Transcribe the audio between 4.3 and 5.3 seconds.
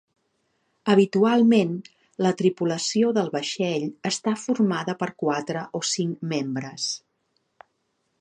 formada per